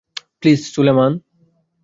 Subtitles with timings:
[0.39, 1.13] Please Sulaiman!